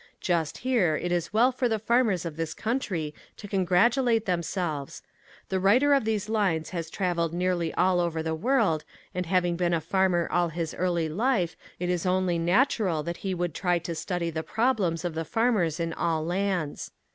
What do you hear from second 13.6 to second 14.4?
to study